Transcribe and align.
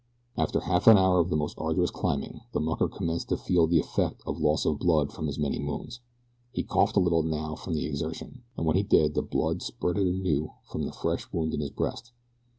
After 0.35 0.61
half 0.61 0.87
an 0.87 0.97
hour 0.97 1.19
of 1.19 1.29
the 1.29 1.35
most 1.35 1.59
arduous 1.59 1.91
climbing 1.91 2.39
the 2.53 2.59
mucker 2.59 2.87
commenced 2.89 3.29
to 3.29 3.37
feel 3.37 3.67
the 3.67 3.77
effects 3.77 4.23
of 4.25 4.39
loss 4.39 4.65
of 4.65 4.79
blood 4.79 5.13
from 5.13 5.27
his 5.27 5.37
many 5.37 5.59
wounds. 5.63 5.99
He 6.51 6.63
coughed 6.63 6.95
a 6.97 6.99
little 6.99 7.21
now 7.21 7.53
from 7.53 7.75
the 7.75 7.85
exertion, 7.85 8.41
and 8.57 8.65
when 8.65 8.77
he 8.77 8.81
did 8.83 9.13
the 9.13 9.21
blood 9.21 9.61
spurted 9.61 10.07
anew 10.07 10.53
from 10.63 10.85
the 10.87 10.91
fresh 10.91 11.31
wound 11.31 11.53
in 11.53 11.59
his 11.61 11.69
breast. 11.69 12.13